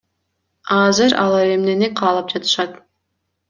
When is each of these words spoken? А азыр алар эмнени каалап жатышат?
А 0.75 0.77
азыр 0.87 1.13
алар 1.25 1.53
эмнени 1.59 1.93
каалап 2.03 2.37
жатышат? 2.37 2.77